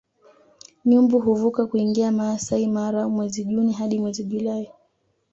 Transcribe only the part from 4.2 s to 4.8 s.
Julai